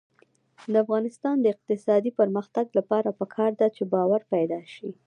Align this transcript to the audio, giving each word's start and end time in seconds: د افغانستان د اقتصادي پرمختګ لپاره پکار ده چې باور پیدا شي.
د 0.71 0.73
افغانستان 0.83 1.35
د 1.39 1.45
اقتصادي 1.53 2.11
پرمختګ 2.19 2.65
لپاره 2.77 3.09
پکار 3.19 3.51
ده 3.59 3.67
چې 3.75 3.83
باور 3.93 4.21
پیدا 4.33 4.59
شي. 4.73 4.89